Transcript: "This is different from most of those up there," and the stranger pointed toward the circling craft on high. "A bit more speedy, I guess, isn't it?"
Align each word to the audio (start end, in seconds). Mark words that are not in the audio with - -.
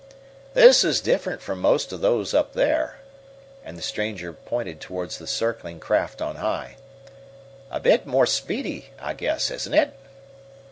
"This 0.55 0.83
is 0.83 0.99
different 0.99 1.43
from 1.43 1.59
most 1.59 1.91
of 1.93 2.01
those 2.01 2.33
up 2.33 2.53
there," 2.53 3.01
and 3.63 3.77
the 3.77 3.83
stranger 3.83 4.33
pointed 4.33 4.81
toward 4.81 5.11
the 5.11 5.27
circling 5.27 5.79
craft 5.79 6.23
on 6.23 6.37
high. 6.37 6.77
"A 7.69 7.79
bit 7.79 8.07
more 8.07 8.25
speedy, 8.25 8.89
I 8.99 9.13
guess, 9.13 9.51
isn't 9.51 9.75
it?" 9.75 9.93